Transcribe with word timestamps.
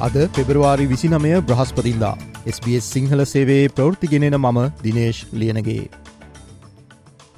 අද 0.00 0.14
පෙබරවාරි 0.28 0.84
විසිනමය 0.86 1.30
බ්‍රහස්පතින්දා 1.42 2.12
SBS 2.46 2.84
සිංහල 2.86 3.20
සේවේ 3.24 3.64
ප්‍රවෘතිගෙනෙන 3.70 4.36
මම 4.36 4.58
දිනේශ් 4.84 5.18
ලියනගේ. 5.32 5.82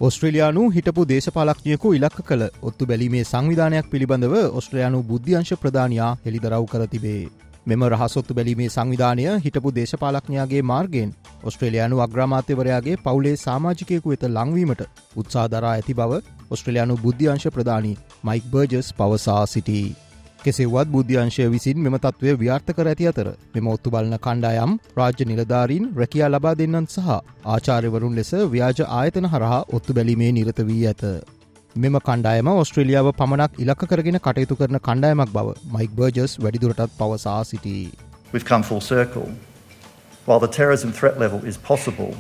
ඔස්ට්‍රලයානු 0.01 0.63
හිටපු 0.69 1.05
දේශපාලක්ඥයකු 1.05 1.91
ඉලක්ක 1.93 2.19
කළ 2.21 2.45
ඔත්තු 2.63 2.87
බැලීමේ 2.87 3.23
සංවිධානයක් 3.25 3.89
පිළිබඳව 3.91 4.35
ඔස්ට්‍රලයානු 4.53 5.01
බුද්ධංශ 5.03 5.53
ප්‍රධානයා 5.57 6.13
හෙළිදරව් 6.27 6.69
කර 6.69 6.87
තිබේ. 6.87 7.25
මෙම 7.67 7.87
රහසොත්තු 7.89 8.33
බැලීමේ 8.33 8.71
සංවිධානය 8.71 9.27
හිටපු 9.41 9.75
දේශපාලක්ඥයාගේ 9.75 10.63
මාර්ගෙන් 10.65 11.13
ඔස්ට්‍රලයානු 11.43 12.01
අග්‍රමාත්‍යවරයාගේ 12.01 12.97
පවුලේ 13.01 13.35
සාමාජිකයකු 13.39 14.15
වෙත 14.15 14.29
ලංවීමට 14.29 14.87
උත්සාධරා 15.17 15.75
ඇති 15.75 15.95
බව 15.95 16.23
ඔස්ට්‍රලයානු 16.51 17.01
බුද්ධංශ 17.01 17.51
ප්‍රධානී 17.51 18.01
මයික් 18.25 18.49
බර්ජස් 18.49 18.95
පවසා 18.95 19.43
සිටී. 19.49 20.12
කෙසෙවත් 20.45 20.89
බුද්ධ්‍යංශය 20.95 21.45
විසින් 21.53 21.83
මෙම 21.85 21.97
තත්ත්වය 21.99 22.33
ව්‍යාර්ථ 22.41 22.71
කර 22.77 22.87
ඇති 22.91 23.07
අතර 23.11 23.29
මෙම 23.55 23.67
ඔත්තු 23.73 23.93
බලන 23.95 24.17
කණ්ඩායම් 24.25 24.73
රාජ්‍ය 24.99 25.27
නිලධාරීන් 25.31 25.85
රැකයා 26.01 26.31
ලබා 26.35 26.55
දෙන්නන් 26.61 26.87
සහ 26.87 27.13
ආචාර්යවරුන් 27.55 28.19
ලෙස 28.19 28.33
ව්‍යාජ 28.55 28.83
ආයතන 28.99 29.29
හරහා 29.35 29.61
ඔත්තු 29.79 29.97
බැලීමේ 29.99 30.33
නිරත 30.39 30.61
වී 30.71 30.83
ඇත. 30.91 31.05
මෙම 31.77 31.97
කණ්ඩායම 32.09 32.51
ඔස්ට්‍රලියාව 32.53 33.09
පමණක් 33.21 33.63
ඉලක්ක 33.65 33.87
කරගෙන 33.93 34.19
කටයුතු 34.27 34.59
කරන 34.61 34.79
කණ්ඩායමක් 34.89 35.33
බව 35.37 35.57
මයික් 35.77 35.97
බර්ජස් 36.01 36.37
වැඩිදුරටත් 36.45 36.99
පවසා 36.99 37.41
සිටී. 37.51 37.89
We've 38.33 38.49
come 38.53 38.63
full 38.63 38.85
circle. 38.91 39.27
While 40.27 40.41
the 40.41 40.53
terrorism 40.59 40.93
threat 40.93 41.19
level 41.19 41.41
is 41.51 41.57
possible, 41.71 42.13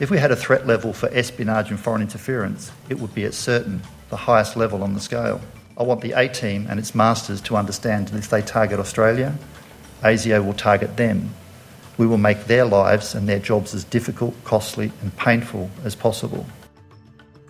if 0.00 0.10
we 0.10 0.18
had 0.18 0.30
a 0.30 0.36
threat 0.36 0.66
level 0.66 0.92
for 0.92 1.08
espionage 1.22 1.70
and 1.70 1.80
foreign 1.80 2.02
interference, 2.02 2.72
it 2.88 3.00
would 3.00 3.14
be 3.14 3.24
at 3.30 3.34
certain 3.34 3.82
the 4.10 4.20
highest 4.28 4.56
level 4.56 4.82
on 4.82 4.94
the 4.94 5.00
scale. 5.00 5.40
I 5.76 5.82
want 5.82 6.00
the 6.00 6.12
A 6.14 6.28
team 6.30 6.66
and 6.70 6.80
its 6.80 6.94
masters 6.94 7.40
to 7.42 7.56
understand 7.56 8.08
that 8.08 8.18
if 8.18 8.28
they 8.30 8.42
target 8.42 8.78
Australia, 8.78 9.34
ASIO 10.02 10.38
will 10.46 10.54
target 10.62 10.96
them. 10.96 11.18
We 11.98 12.06
will 12.06 12.22
make 12.28 12.46
their 12.46 12.64
lives 12.66 13.14
and 13.14 13.28
their 13.28 13.42
jobs 13.50 13.74
as 13.74 13.84
difficult, 13.86 14.34
costly, 14.44 14.88
and 15.02 15.16
painful 15.18 15.68
as 15.84 15.98
possible. 16.06 16.44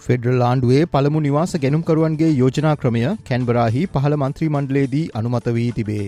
Federal 0.06 0.42
ආණ්ඩුවේ 0.48 0.82
පළමු 0.92 1.20
නිවාස 1.20 1.56
ගැනුම්කරුවන්ගේ 1.56 2.32
යෝජනා 2.32 2.74
ක්‍රමය 2.82 3.04
කැන්බරාහි 3.30 3.86
පහළ 3.94 4.18
මන්ත්‍රී 4.18 4.48
මණ්ඩලේදී 4.48 5.04
අනුමත 5.14 5.48
වී 5.58 5.70
තිබේ. 5.78 6.06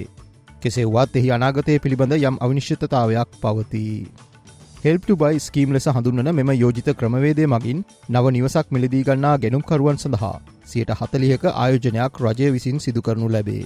කෙසේවත් 0.63 1.17
එහි 1.17 1.35
අනාගතය 1.39 1.79
පිළිබඳ 1.79 2.19
යම් 2.21 2.43
අවිනිශ්චිතතාවයක් 2.47 3.41
පවතිී. 3.41 4.05
හෙල්ප්ටු 4.85 5.21
බයි 5.25 5.43
ස්කීම් 5.49 5.73
ලෙස 5.73 5.91
හඳුන්නන 5.95 6.35
මෙම 6.35 6.55
යෝජිත 6.59 6.95
ක්‍රමවේදය 7.01 7.51
මගින් 7.57 7.89
නව 8.11 8.39
නිවසක් 8.39 8.79
මිලදී 8.79 9.09
ගන්නා 9.09 9.37
ගැනුම්කරුවන් 9.45 10.07
සඳහා 10.07 10.37
සියට 10.69 10.93
හතලියක 10.93 11.45
ආයෝජනයක් 11.47 12.23
රජය 12.23 12.53
විසින් 12.53 12.79
සිදු 12.81 13.03
කරනු 13.03 13.29
ලැබේ. 13.29 13.65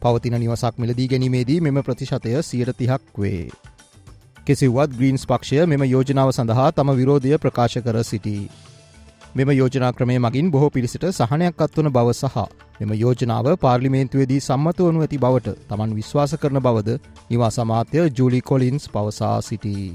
පවතින 0.00 0.36
නිවසක් 0.36 0.78
මිලදී 0.78 1.08
ගැනීමේදී 1.08 1.60
මෙම 1.60 1.82
ප්‍රතිශතය 1.82 2.36
සියට 2.42 2.76
තිහක් 2.78 3.18
වේ. 3.18 3.50
කෙසිවත් 4.46 4.90
ග්‍රීන්ස් 4.92 5.24
පක්ෂය 5.26 5.66
මෙම 5.66 5.82
යෝජනාව 5.86 6.30
සඳහා 6.32 6.70
තම 6.72 6.90
විරෝධය 6.94 7.38
ප්‍රකාශ 7.38 7.78
කර 7.80 8.02
සිටී. 8.04 8.42
මෙම 9.34 9.50
යෝජනා 9.52 9.92
ක්‍රමය 9.92 10.18
මගින් 10.18 10.50
බොහෝ 10.50 10.70
පිරිසිට 10.70 11.04
සහනයක් 11.10 11.60
අත්වන 11.60 11.90
බව 11.90 12.14
සහ 12.14 12.36
මෙම 12.80 12.92
යෝජනාව 12.96 13.48
පාර්ලිමේන්තුවේදී 13.56 14.40
සම්මත 14.40 14.78
වනු 14.82 15.00
ඇති 15.00 15.18
බවට 15.18 15.56
තමන් 15.68 15.92
විශ්වාස 15.94 16.32
කරන 16.36 16.60
බවද 16.60 16.96
නිවා 17.30 17.50
සමාත්‍ය 17.52 18.06
ජූලි 18.12 18.40
කොලින්ස් 18.42 18.88
පවසා 18.88 19.34
සිටී. 19.42 19.88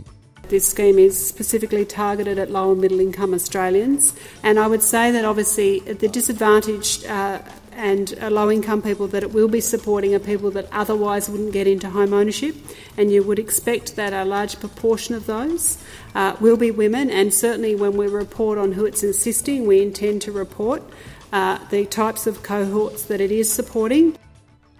This 0.53 0.67
scheme 0.67 0.99
is 0.99 1.17
specifically 1.17 1.83
targeted 1.83 2.37
at 2.37 2.51
low 2.51 2.73
and 2.73 2.79
middle 2.79 2.99
income 2.99 3.33
Australians, 3.33 4.13
and 4.43 4.59
I 4.59 4.67
would 4.67 4.83
say 4.83 5.09
that 5.09 5.25
obviously 5.25 5.79
the 5.79 6.07
disadvantaged 6.07 7.07
uh, 7.07 7.39
and 7.71 8.15
low 8.31 8.51
income 8.51 8.83
people 8.83 9.07
that 9.07 9.23
it 9.23 9.33
will 9.33 9.47
be 9.47 9.59
supporting 9.59 10.13
are 10.13 10.19
people 10.19 10.51
that 10.51 10.67
otherwise 10.71 11.27
wouldn't 11.27 11.53
get 11.53 11.65
into 11.65 11.89
home 11.89 12.13
ownership, 12.13 12.55
and 12.97 13.11
you 13.11 13.23
would 13.23 13.39
expect 13.39 13.95
that 13.95 14.13
a 14.13 14.25
large 14.25 14.59
proportion 14.59 15.15
of 15.15 15.25
those 15.25 15.83
uh, 16.13 16.35
will 16.39 16.55
be 16.55 16.69
women. 16.69 17.09
And 17.09 17.33
certainly, 17.33 17.73
when 17.73 17.97
we 17.97 18.05
report 18.05 18.59
on 18.59 18.73
who 18.73 18.85
it's 18.85 19.01
assisting, 19.01 19.65
we 19.65 19.81
intend 19.81 20.21
to 20.21 20.31
report 20.31 20.83
uh, 21.31 21.57
the 21.71 21.87
types 21.87 22.27
of 22.27 22.43
cohorts 22.43 23.05
that 23.05 23.19
it 23.19 23.31
is 23.31 23.51
supporting. 23.51 24.15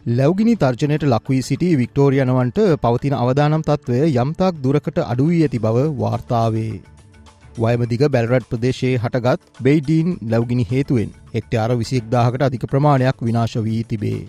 ලැවගිනි 0.06 0.54
තර්ජනයට 0.56 1.04
ලක්වී 1.06 1.42
සිටි 1.42 1.68
වික්ටෝරියනවන්ට 1.78 2.58
පවතින 2.78 3.14
අවදානම් 3.16 3.62
තත්ත්වය 3.62 4.00
යම්තාක් 4.14 4.56
දුරකට 4.58 4.98
අඩුවී 5.02 5.44
ඇති 5.44 5.60
බව 5.60 5.86
වාර්තාවේ. 5.98 6.82
වයමදිග 7.58 8.04
බැල්රඩ් 8.08 8.50
ප්‍රදේශයේ 8.50 8.98
හටගත් 8.98 9.62
බෙයිඩීන් 9.62 10.18
ලැවගිනි 10.30 10.66
හේතුවෙන් 10.72 11.14
හෙක්ටයාර 11.34 11.76
විසිෙක්දාහකට 11.76 12.44
අධික 12.44 12.66
ප්‍රමාණයක් 12.66 13.22
විනාශ 13.22 13.56
වී 13.60 13.84
තිබේ. 13.86 14.28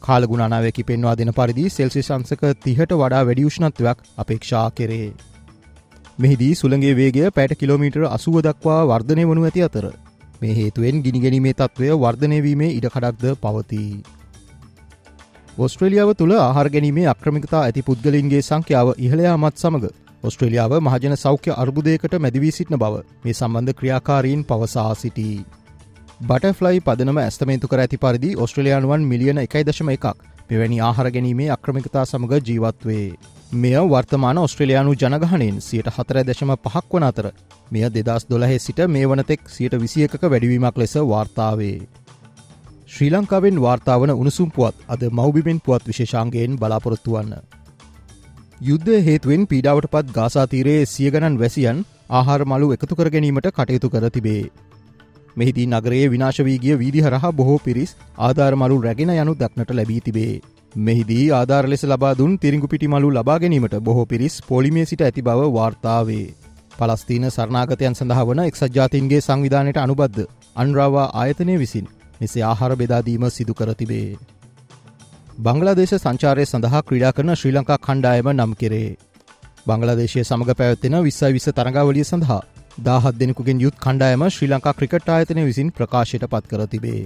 කාලගුණනාවකි 0.00 0.84
පෙන්වා 0.84 1.16
දෙන 1.16 1.32
පරිදි 1.32 1.66
සෙල්සි 1.70 2.02
සංසක 2.02 2.46
තිහට 2.60 2.94
වඩා 2.94 3.24
වැඩියෂ්ණත්වයක් 3.24 4.06
අපේක්ෂා 4.18 4.64
කෙරේ. 4.72 5.10
මෙහිදී 6.18 6.52
සුළගේ 6.54 6.94
වේගය 6.94 7.26
පැට 7.32 7.56
කිලෝමීටර් 7.56 8.06
අසුව 8.10 8.38
දක්වා 8.42 8.78
වර්ධනය 8.86 9.26
වනු 9.26 9.42
ඇති 9.42 9.66
අතර. 9.68 9.90
මේ 10.40 10.54
හේතුවෙන් 10.54 11.02
ගිනිගැනීමේ 11.02 11.58
තත්ත්වය 11.58 11.92
වර්ධනයවීමේ 11.98 12.72
ඉඩකඩක්ද 12.72 13.28
පවතිී. 13.42 14.19
ඔස්ට්‍රලියාව 15.58 16.10
තුළ 16.14 16.32
ආහාර 16.32 16.68
ගැනීමේ 16.70 17.06
අක්‍රමිකතා 17.06 17.62
ඇති 17.62 17.82
පුද්ගලින්ගේ 17.82 18.42
සංඛ්‍යාව 18.42 18.88
ඉහළයාමත් 18.98 19.56
සමඟ 19.56 19.86
ඔස්ට්‍රලියාව 20.22 20.72
මහජන 20.80 21.16
සෞඛ්‍ය 21.16 21.50
අර්බුදයකට 21.54 22.14
මැදිවී 22.16 22.52
සිටින 22.52 22.78
බව 22.78 23.02
මේ 23.24 23.34
සම්බන්ධ 23.34 23.74
ක්‍රියාකාරීන් 23.74 24.44
පවසා 24.44 24.94
සිටී. 24.94 25.44
බටෆ්ලයි 26.22 26.80
පදනම 26.80 27.18
ඇස්තමේතු 27.18 27.68
කර 27.68 27.80
ඇති 27.80 27.98
පරිදි 27.98 28.30
ඔස්ට්‍රලයානුවන් 28.36 29.04
මිලියන 29.04 29.38
එකයි 29.38 29.64
දශම 29.64 29.90
එකක් 29.90 30.06
මෙවැනි 30.50 30.80
ආහාර 30.80 31.10
ගැනීමේ 31.10 31.50
අක්‍රමිකතා 31.50 32.04
සමඟ 32.04 32.48
ජීවත්වේ. 32.48 33.06
මෙය 33.54 33.76
වර්තමාන 33.86 34.38
ඔස්ට්‍රලයානු 34.38 34.94
ජනගහනෙන් 34.94 35.60
සියට 35.60 35.88
හතර 35.90 36.22
දැශම 36.24 36.54
පහක් 36.58 36.86
වන 36.92 37.04
අතර 37.04 37.32
මෙය 37.70 37.88
දෙදස් 37.90 38.26
දොළහෙ 38.26 38.58
සිට 38.60 38.84
මේ 38.88 39.08
වනතෙක් 39.08 39.48
සියට 39.48 39.80
විසියක 39.80 40.20
වැඩිවීමක් 40.24 40.78
ලෙස 40.78 40.94
වාර්තාවේ. 41.06 41.78
ශ්‍රී 42.90 43.10
ලංකාවෙන් 43.10 43.58
වාර්තාාවන 43.58 44.10
උණුසුම් 44.12 44.48
පුවත් 44.50 44.78
අද 44.88 45.02
මෞබිමෙන් 45.10 45.58
පුවත් 45.60 45.84
විශේෂාන්ගයෙන් 45.86 46.56
බලාපොරොත්තු 46.56 47.12
වන්න. 47.12 47.34
යුද්ධ 48.60 48.90
හේතුවෙන් 49.00 49.44
පීඩාවට 49.46 49.86
පත් 49.88 50.14
ගාසාතීරයේ 50.16 50.80
සියගණන් 50.86 51.38
වැසියන් 51.38 51.84
ආහාර 52.10 52.42
මලු 52.44 52.72
එකතු 52.72 52.98
කර 52.98 53.08
ගැනීමට 53.08 53.48
කටයුතු 53.50 53.90
කර 53.90 54.10
තිබේ. 54.10 54.42
මෙහිදී 55.36 55.68
නගරයේ 55.68 56.08
විනාශවීගිය 56.08 56.78
වීදි 56.78 57.00
හරහා 57.00 57.30
බොහෝ 57.32 57.58
පිරිස් 57.58 57.92
ආධාරමලු 58.20 58.80
රැගෙන 58.80 59.14
යනු 59.14 59.36
දක්නට 59.36 59.70
ලැබී 59.72 60.00
තිබේ. 60.00 60.34
මෙහිදී 60.80 61.30
ආධාර 61.32 61.64
ලෙස 61.66 61.84
ලබා 61.84 62.12
දුන් 62.14 62.34
තිරිංගු 62.38 62.68
පිටි 62.68 62.88
මලු 62.88 63.12
ලබා 63.12 63.38
ගැනීමට 63.38 63.78
බොහෝ 63.82 64.06
පිරිස් 64.06 64.40
පොලිමේ 64.42 64.86
සිට 64.86 65.02
ඇති 65.02 65.22
බව 65.22 65.46
වාර්තාවේ. 65.52 66.26
පලස්තිීන 66.76 67.30
සරනාගතයන් 67.30 67.94
සඳහා 67.94 68.26
වන 68.26 68.44
එක්සජාතින්ගේ 68.44 69.20
සංවිධානයට 69.20 69.78
අනුබද්ධ 69.78 70.20
අන්රාවා 70.56 71.08
ආයතනය 71.14 71.58
විසින් 71.58 71.88
මෙසේ 72.20 72.44
ආහාර 72.44 72.72
බෙදාදීම 72.76 73.24
සිදු 73.30 73.54
කර 73.54 73.74
තිබේ. 73.74 74.18
බංගලාදේශ 75.40 75.94
සංචාරය 75.96 76.44
සඳහා 76.44 76.82
ක්‍රීඩා 76.82 77.12
කරන 77.12 77.34
ශ්‍රී 77.34 77.52
ලංකා 77.52 77.78
කණ්ඩායම 77.80 78.30
නම් 78.30 78.52
කෙරේ. 78.56 78.90
බංගලාදේශය 79.66 80.20
සමඟ 80.22 80.52
පැවත්වෙන 80.56 80.96
විස්සයි 81.02 81.32
විස 81.32 81.48
තරඟාවලිය 81.52 82.04
සඳහා 82.04 82.42
දාහත් 82.80 83.18
දෙනෙකුගෙන් 83.18 83.60
යුත් 83.60 83.80
කණ්ඩායම 83.80 84.24
ශ්‍රී 84.30 84.50
ලංකා 84.50 84.74
ක්‍රිකට් 84.74 85.10
ආයතනය 85.10 85.44
විසින් 85.44 85.72
ප්‍රකාශයට 85.72 86.28
පත් 86.28 86.44
කර 86.46 86.66
තිබේ. 86.68 87.02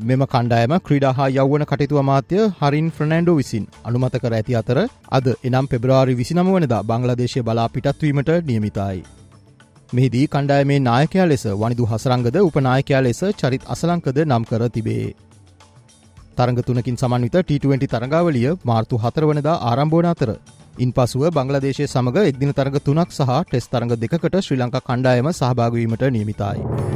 මෙම 0.00 0.22
කණ්ඩායම 0.26 0.72
ක්‍රීඩා 0.80 1.12
හා 1.14 1.28
යව්වන 1.34 1.66
කටයුතු 1.66 1.98
අමාත්‍ය 1.98 2.40
හරින් 2.58 2.88
ෆ්‍රනෑන්ඩෝ 2.90 3.36
විසින් 3.36 3.68
අනුමත 3.84 4.16
කර 4.18 4.32
ඇති 4.32 4.56
අතර 4.56 4.80
අද 5.10 5.28
එනම් 5.42 5.66
පෙබ්‍රවාරි 5.66 6.16
විසිනම 6.16 6.48
වනදා 6.48 6.82
බංගලාදේශය 6.84 7.42
බලා 7.42 7.68
පිටත්වීමට 7.70 8.32
නියමිතයි. 8.44 8.98
මෙහිදී 9.90 10.26
කණ්ඩායමේ 10.26 10.78
නායකයා 10.80 11.26
ලෙස 11.26 11.44
වනිදු 11.54 11.84
හසරංගද 11.84 12.36
උපනායකයා 12.40 13.02
ලෙස 13.02 13.20
චරිත් 13.36 13.68
අසලංකද 13.68 14.18
නම් 14.24 14.44
කර 14.44 14.68
තිබේ. 14.68 15.14
තරග 16.36 16.58
තුනකින් 16.62 16.96
සමන්විත 16.96 17.36
T20 17.42 17.88
තරගාවලිය 17.88 18.56
මාර්තු 18.64 18.98
හතර 18.98 19.26
වනදා 19.26 19.56
ආරම්භෝන 19.62 20.06
අතර. 20.06 20.30
ඉන් 20.78 20.92
පසුව 20.92 21.30
බංගලදේශය 21.30 21.86
සමඟ 21.86 22.20
එක්දින 22.24 22.52
තරග 22.52 22.82
තුනක් 22.82 23.10
සහ 23.12 23.32
ටෙස් 23.44 23.68
තරග 23.68 23.96
දෙකට 23.96 24.38
ශ්‍රී 24.40 24.60
ලංකා 24.60 24.82
කණ්ඩායම 24.82 25.32
සහභාගවීමට 25.32 26.06
නියමිතයි. 26.10 26.95